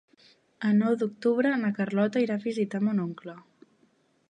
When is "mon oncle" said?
2.87-3.37